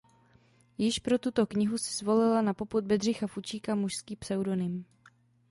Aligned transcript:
Již 0.77 0.99
pro 0.99 1.17
tuto 1.19 1.45
knihu 1.45 1.77
si 1.77 1.93
zvolila 1.97 2.41
na 2.41 2.53
popud 2.53 2.83
Bedřicha 2.85 3.27
Fučíka 3.27 3.75
mužský 3.75 4.15
pseudonym. 4.15 4.85